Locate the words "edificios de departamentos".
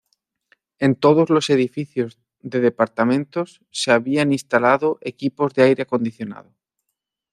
1.51-3.61